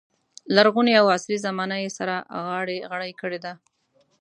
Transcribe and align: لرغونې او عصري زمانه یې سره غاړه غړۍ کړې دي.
لرغونې 0.55 0.93
او 0.99 1.05
عصري 1.15 1.37
زمانه 1.45 1.75
یې 1.83 1.89
سره 1.97 2.15
غاړه 2.45 2.77
غړۍ 2.91 3.11
کړې 3.21 3.39
دي. 3.43 3.53